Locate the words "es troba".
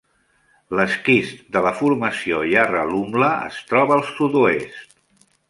3.51-3.95